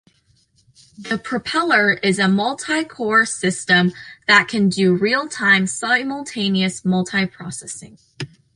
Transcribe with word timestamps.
The 0.97 1.19
Propeller 1.19 1.91
is 1.93 2.17
a 2.17 2.23
multicore 2.23 3.27
system 3.27 3.91
that 4.27 4.47
can 4.47 4.67
do 4.67 4.95
real-time 4.95 5.67
simultaneous 5.67 6.81
multiprocessing. 6.81 7.99